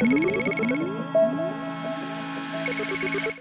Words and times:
Thank 0.00 0.24
you. 3.26 3.39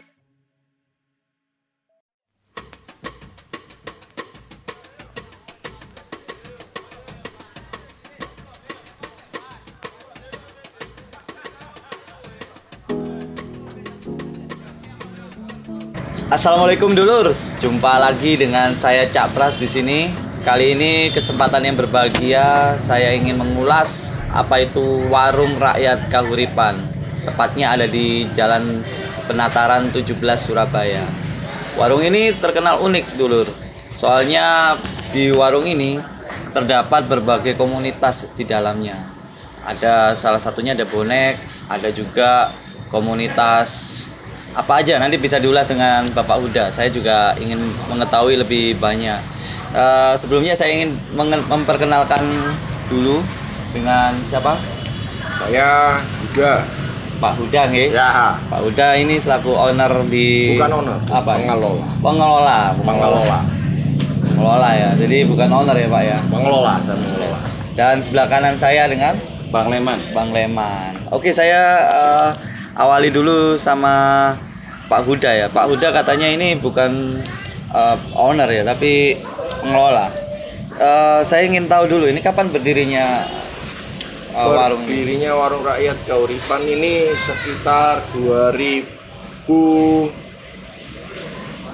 Assalamualaikum 16.29 16.93
dulur, 16.93 17.33
jumpa 17.57 17.97
lagi 17.97 18.37
dengan 18.37 18.69
saya 18.77 19.09
Cak 19.09 19.33
Pras 19.33 19.57
di 19.57 19.65
sini. 19.65 20.13
Kali 20.45 20.77
ini 20.77 21.09
kesempatan 21.09 21.65
yang 21.65 21.73
berbahagia, 21.73 22.77
saya 22.77 23.17
ingin 23.17 23.33
mengulas 23.33 24.21
apa 24.29 24.61
itu 24.61 25.09
warung 25.09 25.57
rakyat 25.57 26.05
Kahuripan. 26.13 26.77
Tepatnya 27.25 27.73
ada 27.73 27.89
di 27.89 28.29
Jalan 28.29 28.85
Penataran 29.25 29.89
17 29.89 30.21
Surabaya. 30.37 31.01
Warung 31.81 32.05
ini 32.05 32.29
terkenal 32.37 32.77
unik 32.77 33.17
dulur. 33.17 33.49
Soalnya 33.89 34.77
di 35.09 35.33
warung 35.33 35.65
ini 35.65 35.97
terdapat 36.53 37.09
berbagai 37.09 37.57
komunitas 37.57 38.37
di 38.37 38.45
dalamnya. 38.45 39.01
Ada 39.65 40.13
salah 40.13 40.37
satunya 40.37 40.77
ada 40.77 40.85
bonek, 40.85 41.41
ada 41.73 41.89
juga 41.89 42.53
komunitas 42.93 44.13
apa 44.57 44.81
aja 44.81 44.97
nanti 44.97 45.21
bisa 45.21 45.37
diulas 45.37 45.69
dengan 45.69 46.05
Bapak 46.13 46.37
Huda. 46.41 46.73
Saya 46.73 46.89
juga 46.89 47.37
ingin 47.37 47.61
mengetahui 47.89 48.39
lebih 48.41 48.77
banyak. 48.81 49.19
Eh, 49.69 50.13
sebelumnya 50.17 50.57
saya 50.57 50.73
ingin 50.73 50.97
memperkenalkan 51.45 52.25
dulu 52.89 53.21
dengan 53.69 54.17
siapa? 54.25 54.57
Saya 55.37 56.01
juga 56.33 56.65
Pak 57.19 57.33
Huda 57.37 57.61
nggih. 57.69 57.93
ya 57.93 58.39
Pak 58.49 58.59
Huda 58.63 58.95
ini 58.97 59.19
selaku 59.19 59.51
owner 59.53 59.91
di 60.07 60.55
bukan 60.55 60.73
owner, 60.81 60.97
apa? 61.11 61.31
pengelola. 61.37 61.87
Pengelola. 61.99 62.59
Pengelola. 62.81 63.39
Pengelola 64.23 64.69
ya. 64.73 64.89
Jadi 64.95 65.17
bukan 65.27 65.49
owner 65.51 65.75
ya, 65.77 65.87
Pak 65.91 66.01
ya. 66.01 66.17
Pengelola 66.31 66.73
saya 66.81 66.97
mengelola. 66.97 67.39
Dan 67.77 67.95
sebelah 68.01 68.27
kanan 68.31 68.55
saya 68.57 68.87
dengan 68.89 69.13
Bang 69.53 69.69
Leman. 69.69 69.99
Bang 70.15 70.31
Leman. 70.33 70.97
Oke, 71.13 71.29
saya 71.29 71.85
eh, 71.91 72.29
awali 72.79 73.11
dulu 73.11 73.59
sama 73.59 74.31
Pak 74.87 75.03
Huda 75.03 75.35
ya. 75.35 75.47
Pak 75.51 75.67
Huda 75.67 75.91
katanya 75.91 76.31
ini 76.31 76.55
bukan 76.55 77.19
eh, 77.75 77.97
owner 78.15 78.47
ya, 78.47 78.63
tapi 78.63 79.19
pengelola. 79.59 80.07
Eh, 80.79 81.19
saya 81.27 81.43
ingin 81.43 81.67
tahu 81.67 81.91
dulu 81.91 82.07
ini 82.07 82.23
kapan 82.23 82.47
berdirinya 82.47 83.27
eh, 84.31 84.47
warung? 84.47 84.87
Berdirinya 84.87 85.35
warung 85.35 85.67
rakyat 85.67 86.07
Kauripan 86.07 86.63
ini 86.63 87.11
sekitar 87.11 88.07
2000 88.15 88.87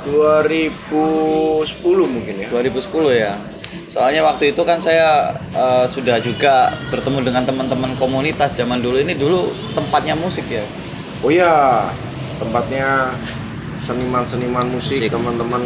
2010 0.06 1.62
mungkin 2.10 2.36
ya. 2.42 2.48
2010 2.50 3.14
ya. 3.14 3.38
Soalnya 3.86 4.26
waktu 4.26 4.58
itu 4.58 4.62
kan 4.66 4.82
saya 4.82 5.38
eh, 5.54 5.86
sudah 5.86 6.18
juga 6.18 6.74
bertemu 6.90 7.22
dengan 7.30 7.46
teman-teman 7.46 7.94
komunitas 8.02 8.58
zaman 8.58 8.82
dulu 8.82 8.98
ini 8.98 9.14
dulu 9.14 9.54
tempatnya 9.78 10.18
musik 10.18 10.50
ya. 10.50 10.66
Oh 11.24 11.32
ya, 11.32 11.88
tempatnya 12.38 13.14
seniman-seniman 13.80 14.66
musik, 14.68 14.98
Musik. 14.98 15.10
teman-teman 15.14 15.62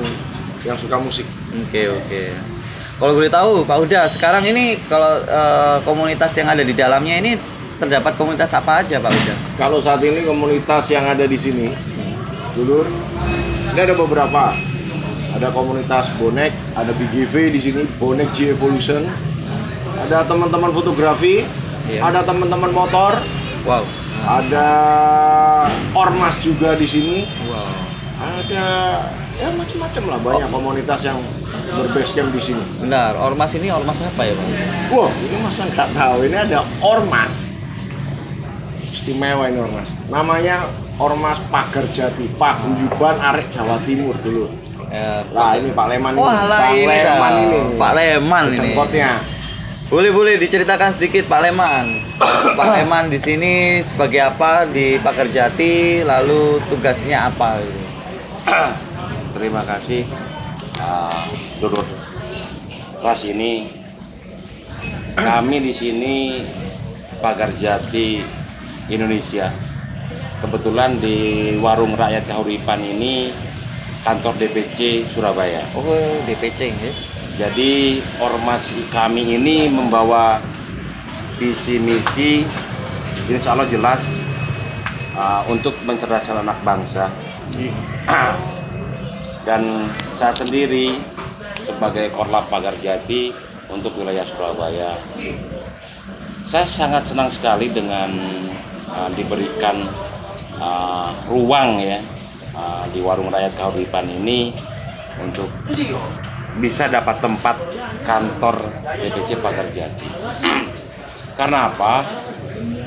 yang 0.62 0.76
suka 0.76 1.00
musik. 1.00 1.26
Oke 1.56 1.88
oke. 1.88 2.24
Kalau 3.00 3.16
boleh 3.16 3.32
tahu 3.32 3.64
Pak 3.64 3.78
Huda, 3.80 4.02
sekarang 4.12 4.44
ini 4.44 4.76
kalau 4.92 5.24
eh, 5.24 5.78
komunitas 5.88 6.36
yang 6.36 6.52
ada 6.52 6.60
di 6.60 6.76
dalamnya 6.76 7.16
ini 7.16 7.40
terdapat 7.80 8.12
komunitas 8.20 8.52
apa 8.52 8.84
aja 8.84 9.00
Pak 9.00 9.08
Huda? 9.08 9.36
Kalau 9.56 9.80
saat 9.80 10.04
ini 10.04 10.28
komunitas 10.28 10.92
yang 10.92 11.08
ada 11.08 11.24
di 11.24 11.40
sini, 11.40 11.72
dulur, 12.52 12.92
ini 13.72 13.80
ada 13.80 13.96
beberapa. 13.96 14.52
Ada 15.30 15.56
komunitas 15.56 16.12
bonek, 16.20 16.52
ada 16.76 16.92
BGV 16.92 17.34
di 17.56 17.60
sini, 17.62 17.82
bonek 17.96 18.36
G 18.36 18.52
Evolution. 18.52 19.08
Ada 19.96 20.28
teman-teman 20.28 20.76
fotografi, 20.76 21.46
Iya. 21.88 22.04
ada 22.04 22.20
teman-teman 22.22 22.70
motor, 22.70 23.16
Wow. 23.64 23.84
Ada 24.30 24.68
ormas 25.98 26.36
juga 26.46 26.78
di 26.78 26.86
sini. 26.86 27.18
Wow. 27.50 27.74
Ada 28.20 28.66
ya 29.40 29.48
macam-macam 29.56 30.04
lah 30.12 30.20
banyak 30.20 30.50
komunitas 30.52 31.00
yang 31.08 31.18
berbase 31.72 32.12
camp 32.14 32.30
di 32.36 32.42
sini. 32.44 32.62
Sebentar, 32.68 33.16
ormas 33.18 33.56
ini 33.56 33.72
ormas 33.72 34.04
apa 34.04 34.22
ya 34.28 34.36
Pak? 34.36 34.48
Wah, 34.92 35.12
ini 35.24 35.36
masa 35.40 35.66
nggak 35.66 35.90
tahu. 35.96 36.18
Ini 36.28 36.38
ada 36.46 36.68
ormas. 36.84 37.58
Istimewa 38.90 39.48
ini 39.48 39.58
ormas. 39.64 39.90
Namanya 40.12 40.68
Ormas 41.00 41.40
Pagar 41.48 41.88
Jati, 41.88 42.28
Paguyuban 42.36 43.16
Arek 43.24 43.48
Jawa 43.48 43.80
Timur 43.88 44.20
dulu. 44.20 44.52
Eh, 44.92 45.22
Lah 45.32 45.56
ini 45.56 45.72
Pak 45.72 45.86
Leman 45.88 46.12
ini. 46.12 46.20
Wah 46.20 46.42
lah 46.44 46.60
Bang 46.60 46.76
ini. 46.76 46.98
Leman 47.00 47.34
ini. 47.40 47.60
Pak 47.80 47.92
Leman 47.96 48.44
ini. 48.52 48.58
Jempotnya. 48.60 49.12
Boleh 49.90 50.14
boleh 50.14 50.38
diceritakan 50.38 50.94
sedikit 50.94 51.26
Pak 51.26 51.50
Leman. 51.50 52.06
Pak 52.62 52.68
Leman 52.78 53.10
di 53.10 53.18
sini 53.18 53.82
sebagai 53.82 54.22
apa 54.22 54.70
di 54.70 55.02
Pakerjati, 55.02 56.06
lalu 56.06 56.62
tugasnya 56.70 57.26
apa? 57.26 57.58
gitu? 57.58 57.82
Terima 59.34 59.66
kasih 59.66 60.06
uh, 60.78 61.26
Dulur 61.58 61.82
Ras 63.02 63.26
ini 63.26 63.74
kami 65.18 65.58
di 65.58 65.74
sini 65.74 66.46
Pagar 67.18 67.58
Jati 67.58 68.22
Indonesia. 68.94 69.50
Kebetulan 70.46 71.02
di 71.02 71.18
warung 71.58 71.98
rakyat 71.98 72.30
Kahuripan 72.30 72.78
ini 72.78 73.34
kantor 74.06 74.38
DPC 74.38 75.10
Surabaya. 75.10 75.66
Oh 75.74 75.82
DPC 76.30 76.78
ya. 76.78 76.94
Jadi 77.40 78.04
ormas 78.20 78.76
kami 78.92 79.40
ini 79.40 79.72
membawa 79.72 80.44
visi 81.40 81.80
misi 81.80 82.44
insya 83.32 83.56
Allah 83.56 83.64
jelas 83.72 84.20
uh, 85.16 85.48
untuk 85.48 85.72
mencerdaskan 85.88 86.44
anak 86.44 86.60
bangsa 86.68 87.08
dan 89.48 89.88
saya 90.20 90.36
sendiri 90.36 91.00
sebagai 91.64 92.12
Korlap 92.12 92.52
Pagar 92.52 92.76
Jati 92.84 93.32
untuk 93.72 93.96
wilayah 93.96 94.28
Surabaya. 94.28 95.00
Saya 96.44 96.68
sangat 96.68 97.08
senang 97.08 97.32
sekali 97.32 97.72
dengan 97.72 98.12
uh, 98.92 99.08
diberikan 99.16 99.88
uh, 100.60 101.16
ruang 101.32 101.80
ya 101.80 102.04
uh, 102.52 102.84
di 102.92 103.00
warung 103.00 103.32
rakyat 103.32 103.56
Kahuripan 103.56 104.12
ini 104.12 104.52
untuk 105.24 105.48
bisa 106.60 106.92
dapat 106.92 107.24
tempat 107.24 107.56
kantor 108.04 108.60
DPC 109.00 109.40
Pagar 109.40 109.68
Jati. 109.72 110.08
Karena 111.40 111.72
apa? 111.72 111.94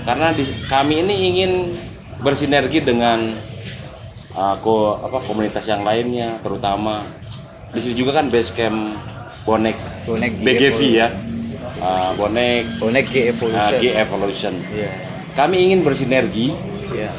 Karena 0.04 0.30
di, 0.36 0.44
kami 0.68 1.00
ini 1.00 1.14
ingin 1.32 1.52
bersinergi 2.20 2.84
dengan 2.84 3.32
uh, 4.36 4.54
ko, 4.60 5.00
apa, 5.00 5.24
komunitas 5.24 5.64
yang 5.64 5.82
lainnya, 5.82 6.36
terutama 6.44 7.08
di 7.72 7.80
sini 7.80 7.96
juga 7.96 8.20
kan 8.20 8.28
base 8.28 8.52
camp 8.52 9.00
bonek 9.48 9.74
Bonek 10.04 10.32
G 10.38 10.44
BGV 10.44 10.80
ya, 10.92 11.08
Uh, 11.82 12.14
bonek 12.14 12.62
Bonek 12.78 13.04
G 13.10 13.26
uh, 13.26 13.34
Evolution. 13.34 13.74
G 13.82 13.84
Evolution. 13.98 14.54
Iya. 14.70 14.92
Kami 15.34 15.56
ingin 15.66 15.82
bersinergi 15.82 16.54
Iya. 16.94 17.10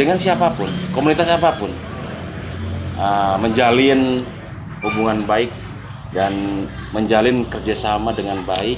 dengan 0.00 0.16
siapa 0.16 0.48
pun, 0.56 0.70
komunitas 0.96 1.28
apa 1.28 1.52
pun, 1.58 1.68
uh, 2.96 3.36
menjalin 3.36 4.22
hubungan 4.80 5.28
baik 5.28 5.52
dan 6.12 6.64
menjalin 6.92 7.44
kerjasama 7.48 8.12
dengan 8.12 8.44
baik 8.44 8.76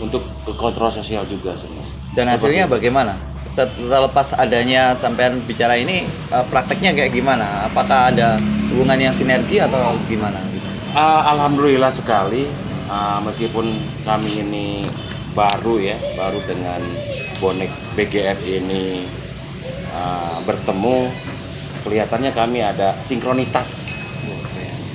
untuk 0.00 0.24
kontrol 0.56 0.92
sosial 0.92 1.24
juga 1.28 1.56
semua. 1.56 1.84
Dan 2.16 2.32
hasilnya 2.32 2.64
bagaimana? 2.64 3.16
Setelah 3.46 4.10
lepas 4.10 4.34
adanya 4.34 4.96
sampean 4.96 5.38
bicara 5.44 5.78
ini 5.78 6.08
eh, 6.08 6.44
prakteknya 6.50 6.96
kayak 6.96 7.12
gimana? 7.12 7.68
Apakah 7.68 8.10
ada 8.10 8.40
hubungan 8.72 8.98
yang 8.98 9.14
sinergi 9.14 9.62
atau 9.62 9.94
gimana? 10.08 10.40
Uh, 10.96 11.22
Alhamdulillah 11.28 11.92
sekali, 11.92 12.48
uh, 12.88 13.20
meskipun 13.20 13.68
kami 14.08 14.40
ini 14.48 14.66
baru 15.36 15.76
ya, 15.76 16.00
baru 16.16 16.40
dengan 16.48 16.80
bonek 17.36 17.68
BGF 17.92 18.40
ini 18.48 19.04
uh, 19.92 20.40
bertemu, 20.48 21.12
kelihatannya 21.84 22.32
kami 22.32 22.64
ada 22.64 22.96
sinkronitas. 23.04 23.92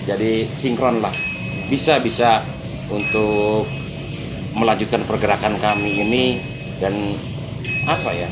Jadi 0.10 0.50
sinkron 0.58 1.06
lah, 1.06 1.14
bisa 1.72 1.98
bisa 1.98 2.44
untuk 2.92 3.64
melanjutkan 4.52 5.08
pergerakan 5.08 5.56
kami 5.56 5.96
ini 5.98 6.24
dan 6.78 6.92
apa 7.88 8.12
ya, 8.12 8.28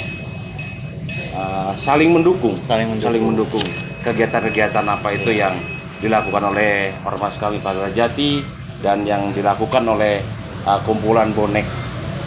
uh, 1.32 1.72
saling 1.74 2.12
mendukung, 2.12 2.60
Saling 2.60 2.92
mendukung. 2.92 3.08
saling 3.08 3.24
mendukung 3.24 3.66
kegiatan-kegiatan 4.02 4.84
apa 4.84 5.10
itu 5.12 5.32
yang 5.32 5.54
dilakukan 6.00 6.44
oleh 6.46 6.92
ormas 7.02 7.36
kami 7.36 7.60
Pagar 7.60 7.92
Jati 7.92 8.44
dan 8.80 9.04
yang 9.04 9.32
dilakukan 9.32 9.84
oleh 9.86 10.20
uh, 10.64 10.80
kumpulan 10.82 11.32
bonek 11.32 11.64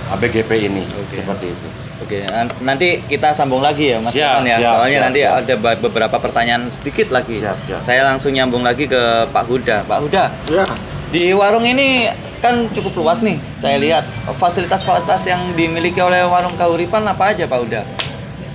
uh, 0.08 0.16
BGP 0.16 0.50
ini 0.62 0.84
Oke. 0.86 1.20
seperti 1.20 1.48
itu. 1.48 1.68
Oke, 2.02 2.18
nan- 2.26 2.50
nanti 2.62 2.98
kita 3.02 3.30
sambung 3.30 3.62
lagi 3.62 3.94
ya 3.94 3.98
Mas 3.98 4.10
Siap, 4.10 4.26
Irfan 4.34 4.44
ya. 4.44 4.56
siap, 4.58 4.72
Soalnya 4.74 4.90
siap, 4.92 5.06
nanti 5.06 5.20
siap. 5.20 5.38
ada 5.38 5.54
beberapa 5.78 6.16
pertanyaan 6.18 6.62
sedikit 6.68 7.08
lagi. 7.10 7.38
Siap, 7.38 7.58
siap. 7.62 7.78
Saya 7.78 8.02
langsung 8.02 8.32
nyambung 8.32 8.60
lagi 8.60 8.84
ke 8.84 9.00
Pak 9.28 9.44
Huda. 9.46 9.86
Pak 9.86 9.98
Huda, 10.00 10.24
Ya. 10.50 10.66
Di 11.12 11.28
warung 11.36 11.62
ini 11.68 12.08
kan 12.40 12.72
cukup 12.72 13.04
luas 13.04 13.20
nih. 13.20 13.36
Saya 13.52 13.76
lihat 13.76 14.04
fasilitas-fasilitas 14.40 15.28
yang 15.28 15.52
dimiliki 15.52 16.00
oleh 16.00 16.24
warung 16.24 16.56
Kahuripan 16.56 17.04
apa 17.04 17.36
aja 17.36 17.44
Pak 17.44 17.58
Huda? 17.60 17.84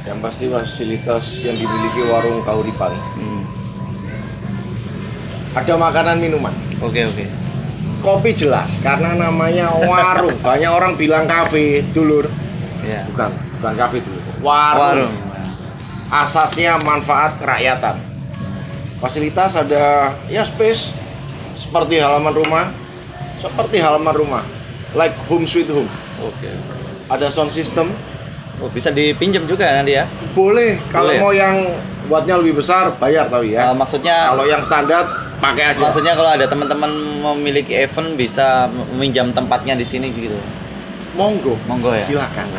Yang 0.09 0.17
pasti 0.25 0.45
fasilitas 0.49 1.45
yang 1.45 1.55
dimiliki 1.55 2.01
warung 2.09 2.41
Kauripan. 2.41 2.97
Ada 5.53 5.77
makanan 5.77 6.17
minuman. 6.17 6.53
Oke 6.81 7.05
oke. 7.05 7.25
Kopi 8.01 8.33
jelas 8.33 8.81
karena 8.81 9.13
namanya 9.13 9.69
warung. 9.77 10.33
Banyak 10.45 10.71
orang 10.73 10.93
bilang 10.97 11.29
kafe, 11.29 11.85
dulur. 11.93 12.25
Ya. 12.81 13.05
Bukan, 13.13 13.29
bukan 13.61 13.73
kafe 13.77 13.97
dulu. 14.01 14.19
Warung. 14.41 14.81
Warung. 14.81 15.13
Asasnya 16.09 16.81
manfaat 16.81 17.37
kerakyatan. 17.37 18.01
Fasilitas 18.97 19.53
ada 19.53 20.17
ya 20.25 20.41
space 20.41 21.06
seperti 21.57 21.97
halaman 21.97 22.31
rumah, 22.31 22.69
seperti 23.35 23.81
halaman 23.81 24.13
rumah. 24.13 24.43
Like 24.93 25.17
home 25.27 25.43
sweet 25.43 25.67
home. 25.67 25.89
Oke. 26.21 26.47
Ada 27.09 27.27
sound 27.27 27.51
system. 27.51 27.91
Oh, 28.57 28.69
bisa 28.71 28.89
dipinjam 28.89 29.45
juga 29.45 29.69
nanti 29.69 29.93
ya? 29.93 30.09
Boleh 30.33 30.81
kalau 30.89 31.13
Boleh. 31.13 31.21
mau 31.21 31.29
yang 31.29 31.55
buatnya 32.09 32.41
lebih 32.41 32.57
besar 32.57 32.89
bayar 32.97 33.29
tapi 33.29 33.53
ya. 33.53 33.69
Eh, 33.69 33.75
maksudnya 33.77 34.33
Kalau 34.33 34.45
yang 34.49 34.63
standar 34.65 35.03
pakai 35.37 35.75
aja. 35.75 35.81
maksudnya 35.85 36.17
kalau 36.17 36.31
ada 36.33 36.49
teman-teman 36.49 36.89
memiliki 37.21 37.77
event 37.77 38.17
bisa 38.17 38.65
meminjam 38.95 39.29
tempatnya 39.29 39.77
di 39.77 39.85
sini 39.85 40.09
gitu. 40.09 40.37
monggo. 41.13 41.53
Monggo 41.69 41.93
ya? 41.93 42.01
Silakan. 42.01 42.49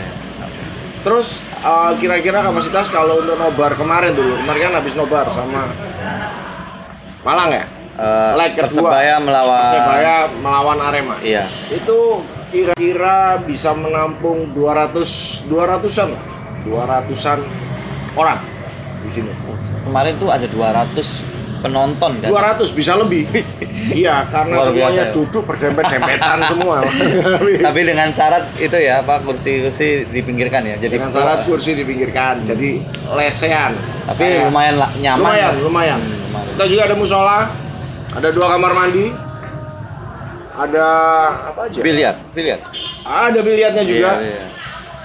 Terus 1.03 1.43
uh, 1.63 1.91
kira-kira 1.99 2.43
kapasitas 2.43 2.91
kalau 2.91 3.23
untuk 3.23 3.35
nobar 3.39 3.75
kemarin 3.75 4.15
dulu, 4.15 4.39
kemarin 4.45 4.71
kan 4.71 4.75
habis 4.83 4.95
nobar 4.95 5.27
sama 5.31 5.71
Malang 7.27 7.51
ya? 7.55 7.65
Eh, 7.99 8.33
Leg 8.37 8.55
kedua. 8.55 8.63
Persebaya 8.65 9.15
melawan 9.19 9.59
Persebaya 9.61 10.15
melawan 10.33 10.79
Arema. 10.81 11.17
Iya. 11.19 11.51
Itu 11.69 12.23
kira-kira 12.49 13.43
bisa 13.43 13.75
menampung 13.75 14.55
200 14.55 15.03
200-an 15.47 16.09
lah. 16.15 16.23
200-an 16.63 17.39
orang 18.15 18.39
di 19.01 19.11
sini. 19.11 19.31
Kemarin 19.83 20.15
tuh 20.15 20.31
ada 20.31 20.47
200 20.47 20.95
penonton 21.59 22.23
kan? 22.23 22.29
200 22.31 22.71
bisa 22.71 22.95
lebih. 22.95 23.27
iya, 23.99 24.23
karena 24.31 24.63
Luar 24.63 24.71
biasa 24.71 24.95
semuanya 24.95 25.03
ya. 25.03 25.11
duduk 25.11 25.43
berdempet-dempetan 25.43 26.39
semua. 26.55 26.77
Tapi 27.59 27.81
dengan 27.83 28.09
syarat 28.09 28.47
itu 28.57 28.79
ya 28.79 29.03
Pak 29.03 29.27
kursi-kursi 29.27 30.07
dipinggirkan 30.07 30.63
ya. 30.63 30.79
Jadi 30.79 30.95
dengan 30.95 31.11
syarat 31.11 31.43
kursi 31.43 31.75
dipinggirkan, 31.75 32.47
jadi 32.47 32.79
lesehan. 33.11 33.75
Tapi 34.07 34.23
Kayak- 34.23 34.47
lumayan 34.47 34.77
lah, 34.79 34.91
nyaman. 34.97 35.19
lumayan, 35.21 35.53
lumayan. 35.59 35.99
lumayan. 35.99 36.49
Kita 36.55 36.65
juga 36.65 36.83
ada 36.87 36.95
musola, 36.95 37.39
ada 38.15 38.29
dua 38.33 38.47
kamar 38.57 38.73
mandi, 38.73 39.07
ada 40.57 40.87
apa 41.53 41.61
aja? 41.69 41.79
Biliar, 41.81 42.15
biliar. 42.33 42.59
Ada 43.05 43.39
biliarnya 43.41 43.83
juga. 43.85 44.11
Iya, 44.21 44.27
iya. 44.27 44.45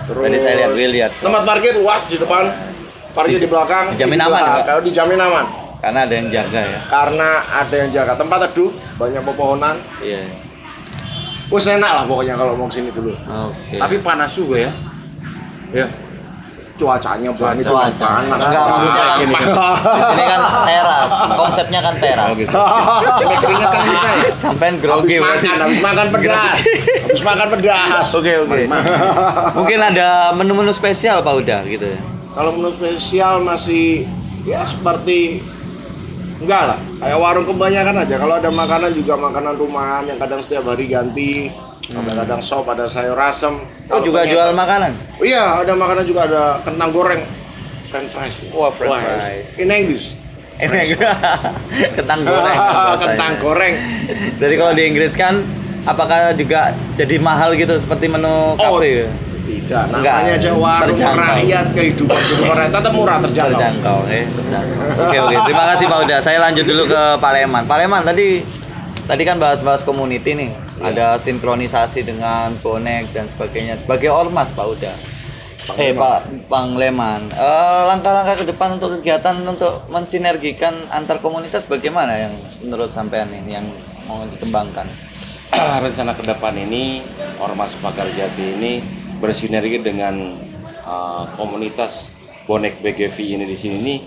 Terus 0.04 0.24
Tadi 0.28 0.38
saya 0.40 0.56
lihat 0.60 0.74
biliar. 0.76 1.10
Tempat 1.16 1.42
parkir 1.48 1.74
luas 1.80 2.02
di 2.12 2.18
depan, 2.20 2.44
parkir 3.16 3.40
di, 3.40 3.48
belakang. 3.48 3.86
dijamin 3.96 4.20
di 4.20 4.26
aman 4.26 4.32
ya, 4.32 4.36
belakang. 4.36 4.56
Pak? 4.56 4.66
Kalau 4.68 4.82
dijamin 4.84 5.20
aman. 5.20 5.46
Karena 5.84 6.00
ada 6.08 6.14
yang 6.16 6.28
jaga 6.32 6.62
ya. 6.64 6.80
Karena 6.88 7.30
ada 7.44 7.76
yang 7.76 7.90
jaga 7.92 8.14
tempat 8.16 8.40
teduh, 8.48 8.72
banyak 8.96 9.22
pepohonan. 9.24 9.76
Iya. 10.00 10.24
Wes 11.52 11.68
enak 11.68 11.92
lah 11.92 12.04
pokoknya 12.08 12.34
kalau 12.40 12.56
mau 12.56 12.72
ke 12.72 12.80
sini 12.80 12.90
dulu. 12.90 13.14
Oke. 13.14 13.78
Tapi 13.78 13.96
panas 14.00 14.32
juga 14.32 14.64
ya. 14.64 14.72
Ya. 15.76 15.88
Cuacanya 16.84 17.30
Bang, 17.32 17.56
itu 17.56 17.72
Cuaca. 17.72 17.96
panas. 17.96 18.42
Enggak, 18.44 18.66
maksudnya 18.68 18.94
kan 19.00 19.18
Panas. 19.24 19.48
di 19.80 20.02
sini 20.04 20.24
kan 20.28 20.42
teras. 20.68 21.12
Konsepnya 21.34 21.80
kan 21.80 21.96
teras. 21.96 22.28
Oh, 22.28 22.36
gitu. 22.36 22.52
Sampai 22.52 23.38
keringetan 23.40 23.82
bisa 23.82 24.04
ya. 24.04 24.32
Sampean 24.36 24.74
Habis 24.74 24.84
grogi 24.84 25.16
makan, 25.18 25.56
habis 25.64 25.80
makan 25.80 26.06
pedas. 26.12 26.58
habis 27.08 27.24
makan 27.24 27.48
pedas. 27.50 28.08
Oke, 28.14 28.34
oke. 28.38 28.60
Mungkin 29.56 29.80
ada 29.80 30.08
menu-menu 30.34 30.70
spesial 30.70 31.24
Pak 31.24 31.34
Uda 31.34 31.64
gitu 31.66 31.88
ya. 31.88 32.00
Kalau 32.34 32.52
menurut 32.52 32.76
spesial 32.76 33.40
masih 33.40 34.04
ya 34.44 34.60
seperti 34.62 35.40
enggak 36.38 36.64
lah 36.68 36.80
kayak 37.00 37.16
warung 37.16 37.48
kebanyakan 37.48 38.04
aja 38.04 38.16
kalau 38.20 38.36
ada 38.36 38.52
makanan 38.52 38.92
juga 38.92 39.16
makanan 39.16 39.56
rumahan 39.56 40.04
yang 40.04 40.20
kadang 40.20 40.44
setiap 40.44 40.68
hari 40.68 40.92
ganti 40.92 41.48
kadang-kadang 41.86 42.40
sop 42.40 42.66
ada 42.66 42.86
sayur 42.86 43.16
asem 43.16 43.60
Oh 43.86 44.00
juga 44.00 44.24
pengen- 44.24 44.34
jual 44.34 44.50
makanan. 44.54 44.92
Oh, 45.14 45.24
iya 45.24 45.60
ada 45.60 45.74
makanan 45.74 46.04
juga 46.04 46.24
ada 46.24 46.44
kentang 46.62 46.90
goreng 46.90 47.22
french 47.84 48.10
fries 48.10 48.38
ya. 48.42 48.50
Wah, 48.54 48.70
french 48.70 48.90
Wah, 48.90 49.20
fries. 49.20 49.60
in 49.60 49.70
English 49.70 50.16
Ini 50.54 50.96
kentang 51.98 52.22
goreng. 52.22 52.58
kentang 53.04 53.34
goreng 53.38 53.76
Jadi 54.38 54.54
kalau 54.54 54.72
di 54.72 54.84
Inggris 54.86 55.14
kan 55.14 55.44
apakah 55.84 56.32
juga 56.32 56.72
jadi 56.94 57.18
mahal 57.18 57.54
gitu 57.54 57.74
seperti 57.74 58.08
menu 58.08 58.56
kafe? 58.56 59.10
tidak 59.44 59.84
Enggak, 59.92 60.16
namanya 60.24 60.34
aja 60.34 60.52
warung 60.56 60.88
terjangkau. 60.90 61.20
rakyat 61.20 61.66
kehidupan 61.70 62.16
kehidupan 62.16 62.56
rakyat 62.56 62.72
tetap 62.72 62.92
murah 62.92 63.18
terjangkau 63.20 63.52
terjangkau 63.52 63.98
eh 64.08 64.24
terjangkau. 64.26 64.86
Oke 65.04 65.18
oke, 65.20 65.36
terima 65.44 65.64
kasih 65.68 65.86
Pak 65.86 65.98
Uda. 66.00 66.18
Saya 66.20 66.38
lanjut 66.40 66.64
dulu 66.64 66.84
ke 66.86 67.02
Pak 67.18 67.32
Leman. 67.34 67.64
Pak 67.64 67.78
Leman 67.78 68.02
tadi 68.02 68.28
tadi 69.04 69.22
kan 69.22 69.36
bahas-bahas 69.36 69.82
community 69.82 70.32
nih. 70.32 70.50
Ada 70.84 71.16
sinkronisasi 71.16 72.04
dengan 72.04 72.52
bonek 72.60 73.16
dan 73.16 73.24
sebagainya 73.24 73.80
sebagai 73.80 74.12
ormas 74.12 74.52
Pak 74.52 74.68
Uda. 74.68 74.94
Eh 75.80 75.96
Pak 75.96 76.52
Bang 76.52 76.76
Leman, 76.76 77.32
eh, 77.32 77.82
langkah-langkah 77.88 78.44
ke 78.44 78.46
depan 78.52 78.76
untuk 78.76 79.00
kegiatan 79.00 79.40
untuk 79.48 79.88
mensinergikan 79.88 80.76
antar 80.92 81.24
komunitas 81.24 81.64
bagaimana 81.72 82.28
yang 82.28 82.34
menurut 82.68 82.92
sampean 82.92 83.32
nih 83.32 83.64
yang 83.64 83.66
mau 84.04 84.28
dikembangkan? 84.28 84.84
rencana 85.88 86.12
ke 86.20 86.24
depan 86.28 86.54
ini 86.60 87.08
Ormas 87.40 87.80
Pagar 87.80 88.12
Jati 88.12 88.60
ini 88.60 88.84
bersinergi 89.24 89.80
dengan 89.80 90.36
uh, 90.84 91.32
komunitas 91.40 92.12
bonek 92.44 92.84
BGV 92.84 93.40
ini 93.40 93.46
di 93.48 93.56
sini 93.56 93.78
nih 93.80 94.00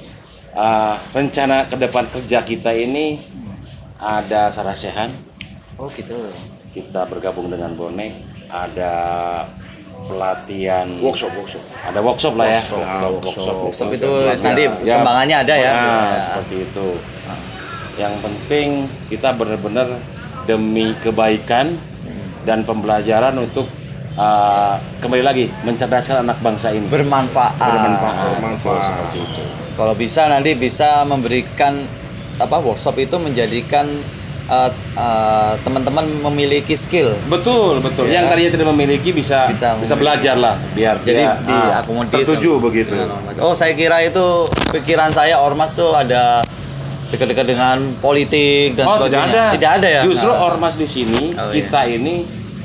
uh, 0.53 1.01
rencana 1.15 1.71
ke 1.73 1.81
depan 1.81 2.05
kerja 2.13 2.45
kita 2.45 2.75
ini 2.77 3.17
ada 3.97 4.53
sarasehan 4.53 5.09
Oh 5.77 5.93
gitu. 5.93 6.17
Kita 6.77 7.09
bergabung 7.09 7.49
dengan 7.49 7.73
bonek 7.73 8.13
ada 8.47 8.93
pelatihan 10.07 10.87
workshop 11.01 11.33
workshop 11.35 11.63
ada 11.83 11.99
workshop 11.99 12.37
lah 12.37 12.47
ya 12.47 12.61
Workshop, 12.61 12.85
Ah, 12.85 13.01
workshop. 13.09 13.57
Workshop 13.65 13.89
itu 13.91 14.11
Pelatihan. 14.23 14.45
nanti 14.45 14.63
kembangannya 14.87 15.37
ada 15.41 15.55
ya? 15.57 15.71
Nah, 15.73 15.81
Ya. 15.81 16.21
seperti 16.23 16.57
itu 16.63 16.87
yang 17.97 18.15
penting 18.21 18.69
kita 19.09 19.33
benar-benar 19.33 19.89
demi 20.45 20.93
kebaikan 21.01 21.81
dan 22.45 22.63
pembelajaran 22.63 23.35
untuk 23.35 23.67
uh, 24.15 24.77
kembali 25.01 25.25
lagi 25.25 25.45
mencerdaskan 25.65 26.23
anak 26.23 26.39
bangsa 26.39 26.71
ini 26.71 26.87
Bermanfaat. 26.87 27.57
bermanfaat 27.57 28.17
bermanfaat. 28.37 28.83
seperti 28.85 29.19
itu 29.25 29.43
Kalau 29.75 29.93
bisa 29.93 30.29
nanti 30.29 30.55
bisa 30.55 31.03
memberikan 31.03 31.83
apa 32.37 32.57
workshop 32.59 32.97
itu 32.99 33.17
menjadikan 33.17 33.89
eh, 34.47 34.71
eh, 34.95 35.53
teman-teman 35.61 36.03
memiliki 36.25 36.73
skill. 36.73 37.11
betul 37.27 37.79
betul 37.79 38.07
Ya. 38.07 38.21
yang 38.21 38.31
tadinya 38.31 38.51
tidak 38.53 38.69
memiliki 38.71 39.11
bisa 39.11 39.47
Bisa 39.47 39.75
bisa, 39.75 39.95
belajar 39.95 40.35
lah 40.37 40.55
biar 40.73 40.99
Jadi 41.01 41.19
dia, 41.19 41.35
ah, 41.43 41.75
diakomodir 41.75 42.15
tertuju 42.17 42.51
begitu 42.59 42.95
ormas. 42.95 43.35
Oh, 43.39 43.53
saya 43.53 43.73
kira 43.73 44.01
itu 44.01 44.25
pikiran 44.71 45.11
saya 45.11 45.39
ormas 45.39 45.73
tuh 45.73 45.91
ada 45.91 46.47
dekat-dekat 47.07 47.47
dengan 47.47 47.77
politik 47.97 48.75
dan 48.75 48.85
oh 48.85 48.99
tidak 49.01 49.23
sebagainya. 49.23 49.43
ada 49.43 49.55
Tidak 49.55 49.71
ada 49.73 49.89
ya. 49.89 50.03
justru 50.03 50.27
Nah. 50.29 50.43
ormas 50.45 50.75
di 50.75 50.87
sini 50.87 51.23
Oh, 51.33 51.49
iya. 51.49 51.55
kita 51.61 51.81
ini 51.89 52.15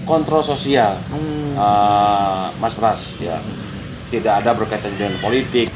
kontrol 0.04 0.42
sosial 0.42 0.98
Hmm. 1.08 1.54
Uh, 1.54 2.48
Mas 2.58 2.74
Pras 2.74 3.18
ya 3.18 3.38
tidak 4.08 4.40
ada 4.40 4.52
berkaitan 4.52 4.92
dengan 4.92 5.14
politik 5.18 5.68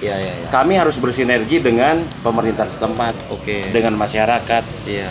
Iya, 0.00 0.16
iya, 0.16 0.32
iya. 0.34 0.48
kami 0.48 0.74
harus 0.74 0.96
bersinergi 0.96 1.60
dengan 1.60 2.00
pemerintah 2.18 2.64
setempat 2.66 3.12
Oke. 3.30 3.60
dengan 3.68 3.94
masyarakat 3.94 4.64
Iya. 4.84 5.08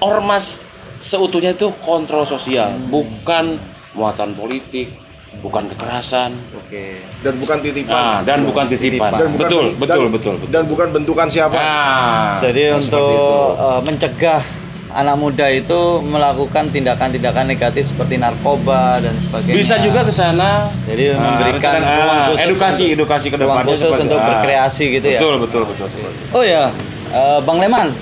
Ormas 0.00 0.60
seutuhnya 0.98 1.52
itu 1.52 1.72
kontrol 1.80 2.24
sosial 2.24 2.68
Hmm. 2.70 2.88
bukan 2.90 3.44
muatan 3.92 4.32
politik 4.32 4.92
bukan 5.40 5.64
kekerasan 5.68 6.34
Oke. 6.52 7.00
dan 7.20 7.34
bukan 7.36 7.58
titipan 7.60 7.94
nah, 7.94 8.18
dan 8.20 8.38
bukan 8.42 8.64
titipan 8.66 9.10
Dan 9.10 9.28
bukan- 9.28 9.40
betul 9.40 9.64
dan- 9.64 9.78
betul 9.78 10.04
betul 10.08 10.34
betul 10.34 10.50
dan 10.50 10.62
bukan 10.66 10.86
bentukan 10.90 11.26
siapa 11.26 11.54
nah, 11.54 12.36
Jadi 12.38 12.62
seperti 12.66 12.82
untuk 12.82 13.46
eh, 13.56 13.80
mencegah 13.80 14.42
anak 14.90 15.16
muda 15.16 15.46
itu 15.48 15.80
melakukan 16.02 16.66
tindakan-tindakan 16.68 17.46
negatif 17.46 17.86
seperti 17.86 18.18
narkoba 18.18 18.98
dan 18.98 19.14
sebagainya. 19.14 19.54
bisa 19.56 19.78
juga 19.78 20.02
ke 20.02 20.10
sana 20.10 20.66
Jadi 20.82 21.14
Nah, 21.14 21.22
memberikan 21.30 21.72
rencana- 21.72 21.94
ruang 21.96 22.10
ah, 22.10 22.26
khusus 22.26 22.42
edukasi 22.42 22.82
untuk- 22.82 22.94
edukasi 22.98 23.26
ke 23.28 23.36
depannya 23.38 23.70
khusus 23.70 23.94
untuk 23.96 24.18
ah, 24.18 24.26
berkreasi 24.28 24.84
gitu 24.92 25.06
ya. 25.08 25.16
betul 25.16 25.34
betul 25.38 25.62
betul 25.64 25.86
itu. 25.86 26.22
Oh 26.32 26.42
ya, 26.42 26.74
eh, 27.08 27.38
Bang 27.40 27.58
Leman, 27.58 27.94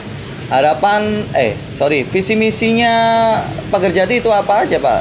harapan 0.49 1.25
eh 1.37 1.53
sorry 1.69 2.05
visi 2.09 2.33
misinya 2.33 2.93
Pagerjati 3.69 4.25
itu 4.25 4.33
apa 4.33 4.65
aja 4.65 4.81
Pak? 4.81 5.01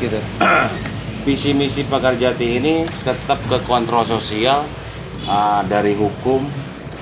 Gitu. 0.00 0.18
visi 1.24 1.56
misi 1.56 1.88
Jati 1.88 2.60
ini 2.60 2.84
tetap 2.84 3.40
ke 3.48 3.58
kontrol 3.64 4.04
sosial 4.04 4.60
uh, 5.24 5.64
dari 5.64 5.96
hukum, 5.96 6.44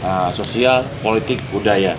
uh, 0.07 0.31
sosial, 0.31 0.87
politik, 1.03 1.43
budaya. 1.51 1.99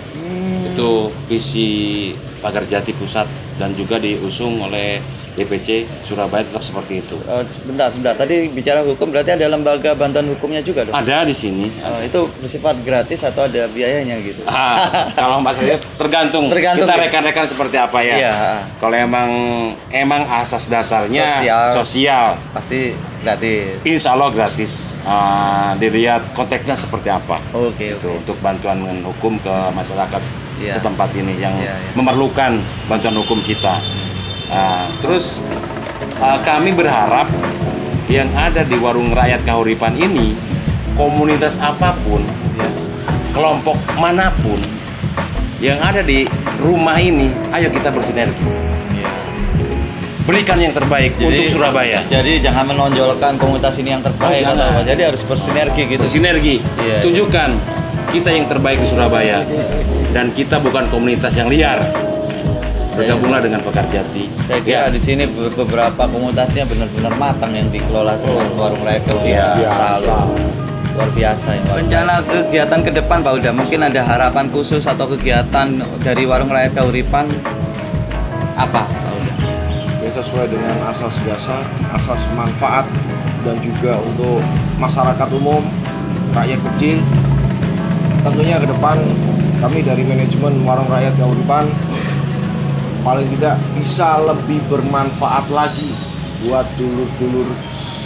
Itu 0.72 1.12
visi 1.28 2.10
Pagar 2.40 2.64
Jati 2.64 2.96
pusat 2.96 3.28
dan 3.60 3.76
juga 3.76 4.00
diusung 4.00 4.56
oleh 4.64 5.04
DPC 5.34 5.68
Surabaya 6.02 6.40
tetap 6.40 6.62
seperti 6.62 6.98
itu. 6.98 7.18
Eh, 7.20 7.42
sebentar, 7.44 7.90
sebentar. 7.90 8.14
Tadi 8.14 8.46
bicara 8.48 8.80
hukum 8.80 9.10
berarti 9.10 9.34
ada 9.34 9.46
lembaga 9.46 9.90
bantuan 9.92 10.30
hukumnya 10.30 10.58
juga 10.58 10.86
dong? 10.86 10.94
Ada 10.94 11.22
di 11.22 11.34
sini. 11.34 11.66
Eh, 11.74 12.06
itu 12.06 12.30
bersifat 12.38 12.78
gratis 12.80 13.20
atau 13.20 13.44
ada 13.44 13.66
biayanya 13.66 14.14
gitu? 14.20 14.46
Ah, 14.46 15.10
kalau 15.12 15.38
Mas 15.38 15.58
saya 15.58 15.74
tergantung, 15.98 16.46
Tergantung 16.46 16.86
kita 16.86 16.94
ya? 16.94 17.02
rekan-rekan 17.04 17.46
seperti 17.46 17.76
apa 17.76 17.98
ya. 18.00 18.14
Iya. 18.20 18.34
Kalau 18.78 18.94
emang 18.94 19.30
emang 19.90 20.22
asas 20.32 20.66
dasarnya 20.66 21.26
Sosial. 21.28 21.64
sosial, 21.74 22.26
Pasti 22.50 22.80
gratis. 23.18 23.82
insya 23.82 24.14
Allah 24.14 24.30
gratis. 24.30 24.94
Ah, 25.02 25.74
dilihat 25.74 26.30
konteksnya 26.32 26.74
seperti 26.74 27.10
apa. 27.10 27.42
Oke, 27.50 27.98
Itu 27.98 28.06
oke. 28.06 28.18
untuk 28.22 28.36
bantuan 28.38 28.78
hukum 29.02 29.34
ke 29.36 29.54
masyarakat 29.70 30.22
Iya. 30.54 30.70
setempat 30.72 31.10
ini 31.12 31.34
yang 31.36 31.50
Iya, 31.52 31.74
iya. 31.74 31.92
memerlukan 31.94 32.54
bantuan 32.86 33.16
hukum 33.16 33.42
kita. 33.42 33.74
Ah, 34.48 34.86
terus 35.00 35.40
ah, 36.18 36.38
kami 36.40 36.72
berharap 36.72 37.26
yang 38.06 38.28
ada 38.32 38.62
di 38.62 38.76
warung 38.76 39.10
rakyat 39.10 39.42
Kahuripan 39.42 39.96
ini 39.96 40.36
komunitas 40.94 41.56
apa 41.58 41.96
pun, 42.04 42.22
ya, 42.54 42.68
kelompok 43.32 43.74
mana 43.96 44.30
pun 44.38 44.60
yang 45.58 45.80
ada 45.80 46.04
di 46.04 46.22
rumah 46.60 47.00
ini, 47.00 47.32
ayo 47.50 47.72
kita 47.72 47.88
bersinergi. 47.88 48.44
Berikan 50.24 50.56
yang 50.56 50.72
terbaik 50.72 51.20
untuk 51.20 51.52
Surabaya. 51.52 52.00
Jadi 52.04 52.40
jangan 52.40 52.64
menonjolkan 52.64 53.36
komunitas 53.36 53.76
ini 53.76 53.92
yang 53.92 54.00
terbaik 54.00 54.40
Oh, 54.40 54.56
atau 54.56 54.64
apa. 54.64 54.80
Jadi 54.80 55.02
harus 55.04 55.20
bersinergi 55.20 55.82
gitu. 55.84 56.00
bersinergi 56.00 56.64
Iya. 56.80 57.04
tunjukkan 57.04 57.50
kita 58.08 58.32
yang 58.32 58.48
terbaik 58.48 58.80
di 58.80 58.88
Surabaya 58.88 59.44
dan 60.16 60.32
kita 60.32 60.64
bukan 60.64 60.88
komunitas 60.88 61.36
yang 61.36 61.52
liar 61.52 61.76
bergabunglah 62.94 63.40
dengan 63.40 63.60
Pekarjati 63.60 64.22
Saya 64.38 64.58
kira 64.60 64.72
Ya. 64.76 64.82
di 64.88 64.98
sini 64.98 65.26
be- 65.26 65.50
beberapa 65.50 66.02
komunitasnya 66.04 66.64
benar-benar 66.64 67.12
matang 67.14 67.52
yang 67.52 67.68
dikelola 67.68 68.14
dengan 68.16 68.48
warung 68.54 68.80
rakyat 68.80 69.02
Iya. 69.20 69.46
Salut. 69.66 70.38
Luar 70.94 71.10
biasa 71.10 71.58
ini. 71.58 71.66
Rencana 71.66 72.22
kegiatan 72.22 72.80
ke 72.80 72.90
depan 72.92 73.18
Pak 73.18 73.32
Uda, 73.34 73.50
mungkin 73.50 73.82
ada 73.82 73.98
harapan 74.00 74.46
khusus 74.46 74.86
atau 74.86 75.10
kegiatan 75.10 75.66
dari 75.98 76.22
warung 76.22 76.46
rakyat 76.46 76.70
Kauripan 76.72 77.26
apa 78.54 78.86
Pak 78.86 79.12
Uda? 79.12 79.32
ya 79.98 80.10
sesuai 80.12 80.46
dengan 80.46 80.78
asas 80.86 81.18
dasar, 81.24 81.66
asas 81.90 82.22
manfaat 82.32 82.86
dan 83.42 83.58
juga 83.58 83.98
untuk 83.98 84.38
masyarakat 84.76 85.28
umum, 85.34 85.66
rakyat 86.30 86.62
kecil. 86.72 87.02
Tentunya 88.22 88.56
ke 88.56 88.68
depan 88.68 88.96
kami 89.58 89.80
dari 89.80 90.00
manajemen 90.00 90.62
Warung 90.62 90.86
Rakyat 90.86 91.12
Kauripan 91.18 91.64
paling 93.04 93.28
tidak 93.36 93.60
bisa 93.76 94.16
lebih 94.24 94.64
bermanfaat 94.72 95.52
lagi 95.52 95.92
buat 96.42 96.64
dulur-dulur 96.80 97.52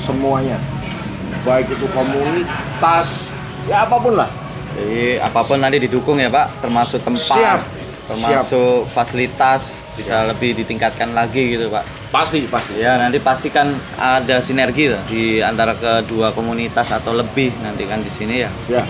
semuanya. 0.03 0.59
Baik 1.47 1.71
itu 1.71 1.87
komunitas, 1.95 3.31
ya 3.71 3.87
apa 3.87 3.97
pun 4.03 4.19
lah. 4.19 4.27
Jadi 4.75 5.23
apa 5.23 5.41
pun 5.47 5.63
nanti 5.63 5.79
didukung 5.87 6.19
ya 6.19 6.29
Pak, 6.29 6.61
termasuk 6.61 7.01
tempat, 7.01 7.23
Siap. 7.23 7.61
termasuk 8.11 8.91
fasilitas 8.91 9.81
bisa 9.95 10.27
lebih 10.27 10.59
ditingkatkan 10.59 11.15
lagi 11.15 11.55
gitu 11.57 11.71
Pak. 11.71 12.11
Pasti, 12.11 12.45
pasti. 12.51 12.83
Ya 12.83 12.99
nanti 12.99 13.23
pastikan 13.23 13.71
ada 13.97 14.43
sinergi 14.43 14.91
tuh 14.91 15.01
di 15.07 15.39
antara 15.39 15.79
kedua 15.79 16.35
komunitas 16.35 16.91
atau 16.91 17.15
lebih 17.15 17.55
nanti 17.63 17.87
kan 17.87 18.03
di 18.03 18.11
sini 18.11 18.43
ya. 18.43 18.51
Ya. 18.67 18.83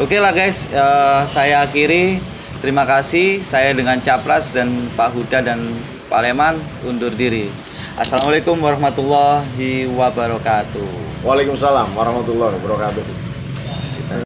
Oke 0.00 0.18
lah 0.18 0.34
guys, 0.34 0.66
eh, 0.74 1.22
saya 1.28 1.62
akhiri. 1.62 2.31
Terima 2.62 2.86
kasih. 2.86 3.42
Saya 3.42 3.74
dengan 3.74 3.98
Capras 3.98 4.54
dan 4.54 4.70
Pak 4.94 5.10
Huda 5.18 5.42
dan 5.42 5.74
Pak 6.06 6.22
Leman 6.22 6.62
undur 6.86 7.10
diri. 7.10 7.50
Assalamualaikum 7.98 8.54
warahmatullahi 8.54 9.90
wabarakatuh. 9.90 11.26
Waalaikumsalam 11.26 11.90
warahmatullahi 11.90 12.54
wabarakatuh. 12.62 13.41